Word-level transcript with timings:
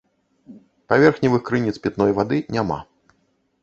Паверхневых 0.93 1.41
крыніц 1.51 1.75
пітной 1.87 2.11
вады 2.23 2.37
няма. 2.57 2.85